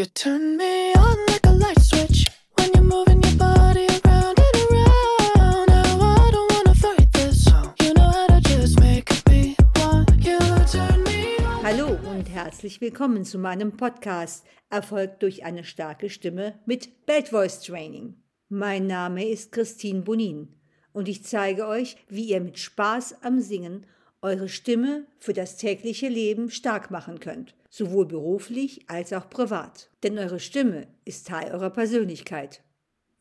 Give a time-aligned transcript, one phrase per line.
[0.00, 4.56] You turn me on like a light switch when you're moving your body around and
[4.70, 5.68] around.
[5.68, 7.46] Now I don't wanna fight this.
[7.82, 10.38] You know how to just make me want you.
[10.72, 11.62] Turn me on.
[11.62, 17.60] Hallo und herzlich willkommen zu meinem Podcast Erfolg durch eine starke Stimme mit Bad Voice
[17.60, 18.16] Training.
[18.48, 20.48] Mein Name ist Christine Bonin
[20.94, 23.84] und ich zeige euch, wie ihr mit Spaß am Singen
[24.22, 29.90] eure Stimme für das tägliche Leben stark machen könnt, sowohl beruflich als auch privat.
[30.02, 32.62] Denn eure Stimme ist Teil eurer Persönlichkeit.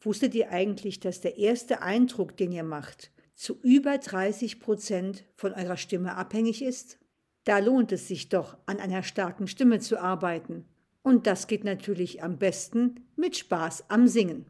[0.02, 5.54] Wusstet ihr eigentlich, dass der erste Eindruck, den ihr macht, zu über 30 Prozent von
[5.54, 7.00] eurer Stimme abhängig ist?
[7.46, 10.66] Da lohnt es sich doch, an einer starken Stimme zu arbeiten.
[11.02, 14.46] Und das geht natürlich am besten mit Spaß am Singen.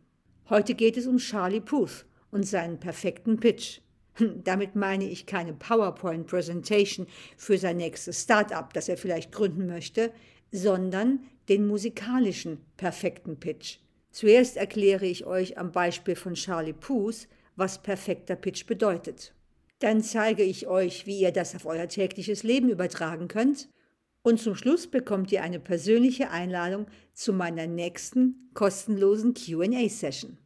[0.49, 3.81] Heute geht es um Charlie Puth und seinen perfekten Pitch.
[4.43, 10.11] Damit meine ich keine PowerPoint-Präsentation für sein nächstes Start-up, das er vielleicht gründen möchte,
[10.51, 13.77] sondern den musikalischen perfekten Pitch.
[14.11, 19.33] Zuerst erkläre ich euch am Beispiel von Charlie Puth, was perfekter Pitch bedeutet.
[19.79, 23.69] Dann zeige ich euch, wie ihr das auf euer tägliches Leben übertragen könnt.
[24.22, 30.38] Und zum Schluss bekommt ihr eine persönliche Einladung zu meiner nächsten kostenlosen QA-Session.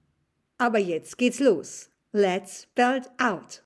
[0.59, 1.89] Aber jetzt geht's los.
[2.16, 3.64] Let's belt out.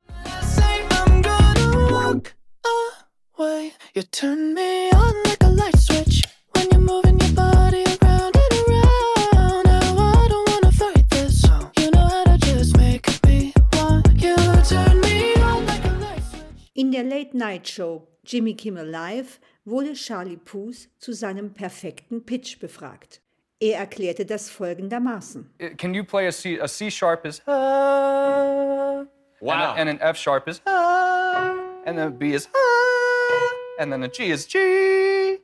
[16.73, 22.59] In der Late Night Show Jimmy Kimmel Live wurde Charlie Puth zu seinem perfekten Pitch
[22.59, 23.21] befragt.
[23.59, 25.49] Er erklärte das folgendermaßen.
[25.59, 26.59] Uh, Can you play a C?
[26.59, 29.03] A C sharp is ah,
[29.41, 29.51] Wow.
[29.51, 33.91] and, a- and an F sharp is ah, and then a B is ah, and
[33.91, 35.39] then a G is G.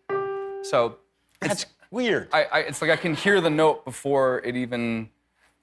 [0.64, 0.98] So
[1.42, 2.28] That's weird.
[2.32, 5.10] I, I, it's like I can hear the note before it even.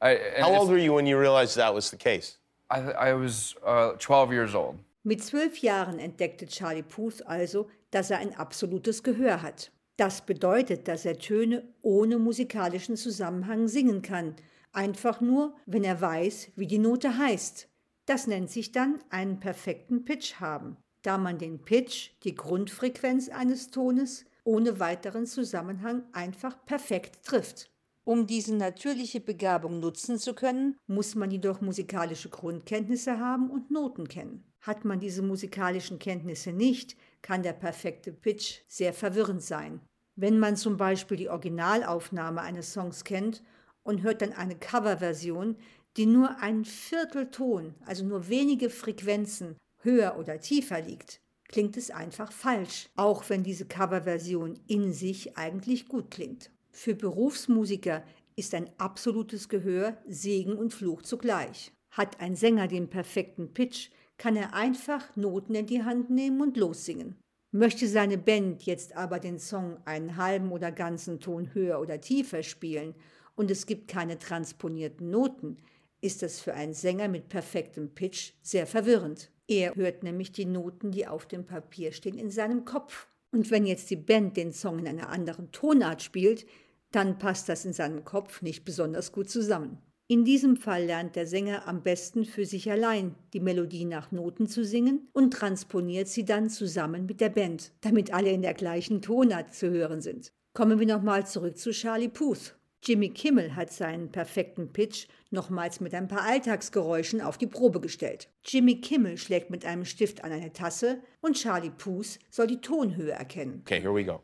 [0.02, 2.38] I, and How old were you when you realized that was the case?
[2.68, 4.78] I, I was uh, 12 years old.
[5.04, 9.70] Mit zwölf Jahren entdeckte Charlie Puth also, dass er ein absolutes Gehör hat.
[10.00, 14.34] Das bedeutet, dass er Töne ohne musikalischen Zusammenhang singen kann,
[14.72, 17.68] einfach nur, wenn er weiß, wie die Note heißt.
[18.06, 23.70] Das nennt sich dann einen perfekten Pitch haben, da man den Pitch, die Grundfrequenz eines
[23.70, 27.70] Tones, ohne weiteren Zusammenhang einfach perfekt trifft.
[28.04, 34.08] Um diese natürliche Begabung nutzen zu können, muss man jedoch musikalische Grundkenntnisse haben und Noten
[34.08, 34.50] kennen.
[34.62, 39.82] Hat man diese musikalischen Kenntnisse nicht, kann der perfekte Pitch sehr verwirrend sein.
[40.20, 43.42] Wenn man zum Beispiel die Originalaufnahme eines Songs kennt
[43.82, 45.56] und hört dann eine Coverversion,
[45.96, 52.32] die nur einen Viertelton, also nur wenige Frequenzen höher oder tiefer liegt, klingt es einfach
[52.32, 56.50] falsch, auch wenn diese Coverversion in sich eigentlich gut klingt.
[56.70, 58.04] Für Berufsmusiker
[58.36, 61.72] ist ein absolutes Gehör Segen und Fluch zugleich.
[61.92, 63.88] Hat ein Sänger den perfekten Pitch,
[64.18, 67.16] kann er einfach Noten in die Hand nehmen und lossingen.
[67.52, 72.44] Möchte seine Band jetzt aber den Song einen halben oder ganzen Ton höher oder tiefer
[72.44, 72.94] spielen
[73.34, 75.56] und es gibt keine transponierten Noten,
[76.00, 79.30] ist das für einen Sänger mit perfektem Pitch sehr verwirrend.
[79.48, 83.08] Er hört nämlich die Noten, die auf dem Papier stehen, in seinem Kopf.
[83.32, 86.46] Und wenn jetzt die Band den Song in einer anderen Tonart spielt,
[86.92, 89.78] dann passt das in seinem Kopf nicht besonders gut zusammen.
[90.10, 94.48] In diesem Fall lernt der Sänger am besten für sich allein die Melodie nach Noten
[94.48, 99.02] zu singen und transponiert sie dann zusammen mit der Band, damit alle in der gleichen
[99.02, 100.32] Tonart zu hören sind.
[100.52, 102.56] Kommen wir nochmal zurück zu Charlie Puth.
[102.82, 108.28] Jimmy Kimmel hat seinen perfekten Pitch nochmals mit ein paar Alltagsgeräuschen auf die Probe gestellt.
[108.44, 113.12] Jimmy Kimmel schlägt mit einem Stift an eine Tasse und Charlie Puth soll die Tonhöhe
[113.12, 113.60] erkennen.
[113.64, 114.20] Okay, here we go.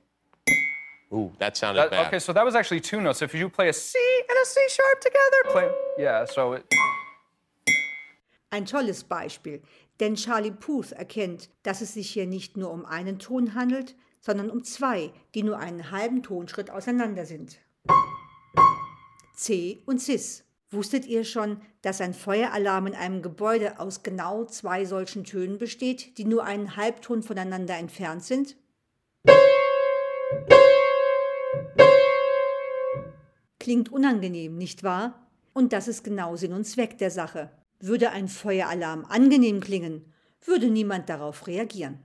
[1.13, 2.07] Ooh, that sounded That- bad.
[2.09, 3.23] okay, so that was actually two notes.
[3.23, 3.97] If you play a C
[4.29, 5.71] and a C sharp together, play.
[5.99, 6.65] Yeah, so it,
[8.51, 9.63] Ein tolles Beispiel,
[10.01, 14.51] denn Charlie Puth erkennt, dass es sich hier nicht nur um einen Ton handelt, sondern
[14.51, 17.59] um zwei, die nur einen halben Tonschritt auseinander sind.
[19.37, 20.43] C und Cis.
[20.71, 26.19] Wusstet ihr schon, dass ein Feueralarm in einem Gebäude aus genau zwei solchen Tönen besteht,
[26.19, 28.57] die nur einen Halbton voneinander entfernt sind?
[33.67, 35.29] Klingt unangenehm, nicht wahr?
[35.53, 37.51] Und das ist genau Sinn und Zweck der Sache.
[37.81, 40.05] Würde ein Feueralarm angenehm klingen,
[40.41, 41.99] würde niemand darauf reagieren.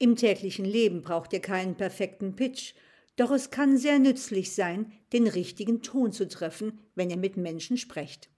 [0.00, 2.74] Im täglichen Leben braucht ihr keinen perfekten Pitch,
[3.14, 7.76] doch es kann sehr nützlich sein, den richtigen Ton zu treffen, wenn ihr mit Menschen
[7.76, 8.28] sprecht.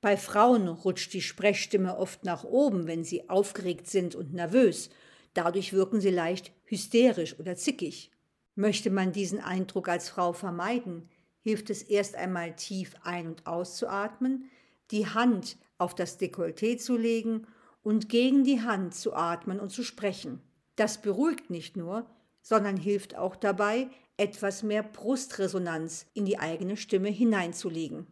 [0.00, 4.88] Bei Frauen rutscht die Sprechstimme oft nach oben, wenn sie aufgeregt sind und nervös.
[5.34, 8.10] Dadurch wirken sie leicht hysterisch oder zickig.
[8.54, 11.10] Möchte man diesen Eindruck als Frau vermeiden,
[11.46, 14.50] hilft es erst einmal tief ein- und auszuatmen,
[14.90, 17.46] die Hand auf das Dekolleté zu legen
[17.84, 20.40] und gegen die Hand zu atmen und zu sprechen.
[20.74, 22.04] Das beruhigt nicht nur,
[22.42, 28.08] sondern hilft auch dabei, etwas mehr Brustresonanz in die eigene Stimme hineinzulegen.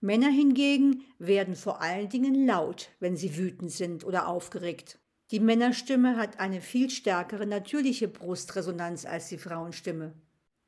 [0.00, 5.00] Männer hingegen werden vor allen Dingen laut, wenn sie wütend sind oder aufgeregt.
[5.32, 10.12] Die Männerstimme hat eine viel stärkere natürliche Brustresonanz als die Frauenstimme.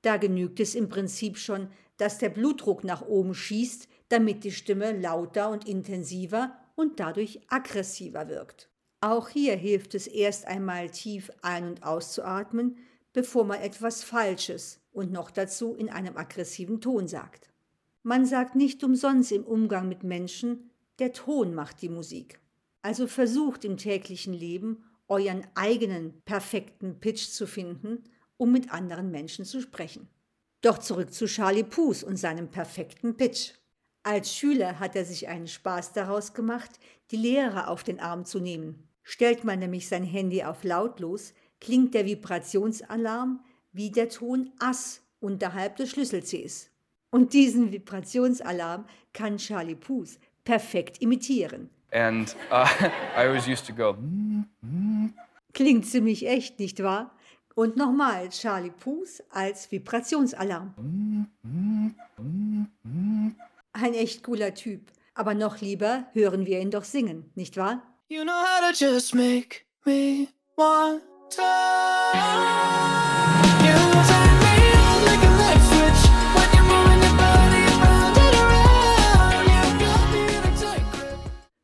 [0.02, 4.92] Da genügt es im Prinzip schon, dass der Blutdruck nach oben schießt, damit die Stimme
[4.92, 8.70] lauter und intensiver und dadurch aggressiver wirkt.
[9.00, 12.76] Auch hier hilft es erst einmal tief ein- und auszuatmen,
[13.12, 17.50] bevor man etwas Falsches und noch dazu in einem aggressiven Ton sagt.
[18.02, 22.40] Man sagt nicht umsonst im Umgang mit Menschen, der Ton macht die Musik.
[22.82, 28.04] Also versucht im täglichen Leben euren eigenen perfekten Pitch zu finden
[28.38, 30.08] um mit anderen Menschen zu sprechen.
[30.60, 33.52] Doch zurück zu Charlie Puth und seinem perfekten Pitch.
[34.02, 38.40] Als Schüler hat er sich einen Spaß daraus gemacht, die Lehrer auf den Arm zu
[38.40, 38.88] nehmen.
[39.02, 45.76] Stellt man nämlich sein Handy auf lautlos, klingt der Vibrationsalarm wie der Ton Ass unterhalb
[45.76, 46.70] des Schlüssel-Cs.
[47.10, 51.70] Und diesen Vibrationsalarm kann Charlie Puth perfekt imitieren.
[51.92, 52.66] And uh,
[53.16, 53.96] I always used to go,
[55.54, 57.16] Klingt ziemlich echt, nicht wahr?
[57.58, 60.74] Und nochmal Charlie Puth als Vibrationsalarm.
[63.72, 64.92] Ein echt cooler Typ.
[65.14, 67.82] Aber noch lieber hören wir ihn doch singen, nicht wahr?
[68.06, 71.42] You know how to just make me want to.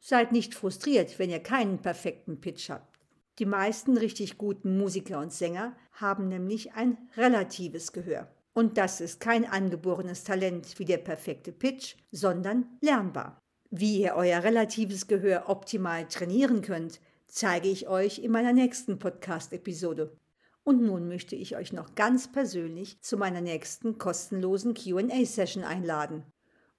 [0.00, 2.99] Seid nicht frustriert, wenn ihr keinen perfekten Pitch habt.
[3.41, 8.29] Die meisten richtig guten Musiker und Sänger haben nämlich ein relatives Gehör.
[8.52, 13.41] Und das ist kein angeborenes Talent wie der perfekte Pitch, sondern lernbar.
[13.70, 20.17] Wie ihr euer relatives Gehör optimal trainieren könnt, zeige ich euch in meiner nächsten Podcast-Episode.
[20.62, 26.23] Und nun möchte ich euch noch ganz persönlich zu meiner nächsten kostenlosen QA-Session einladen.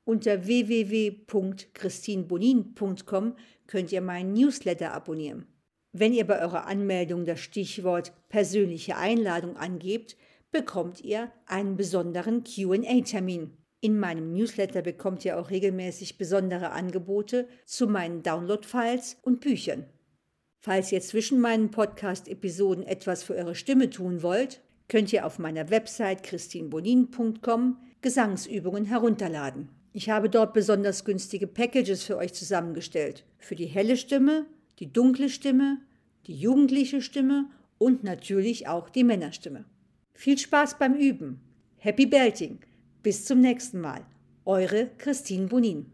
[0.06, 3.36] Unter www.christinbonin.com
[3.68, 5.55] könnt ihr meinen Newsletter abonnieren.
[5.98, 10.18] Wenn ihr bei eurer Anmeldung das Stichwort persönliche Einladung angebt,
[10.52, 13.56] bekommt ihr einen besonderen QA-Termin.
[13.80, 19.86] In meinem Newsletter bekommt ihr auch regelmäßig besondere Angebote zu meinen Download-Files und Büchern.
[20.60, 24.60] Falls ihr zwischen meinen Podcast-Episoden etwas für eure Stimme tun wollt,
[24.90, 29.70] könnt ihr auf meiner Website christinbonin.com Gesangsübungen herunterladen.
[29.94, 33.24] Ich habe dort besonders günstige Packages für euch zusammengestellt.
[33.38, 34.46] Für die helle Stimme,
[34.80, 35.80] die dunkle Stimme,
[36.28, 39.66] die jugendliche Stimme und natürlich auch die Männerstimme.
[40.14, 41.40] Viel Spaß beim Üben.
[41.78, 42.60] Happy Belting.
[43.04, 44.06] Bis zum nächsten Mal.
[44.46, 45.92] Eure Christine Bonin.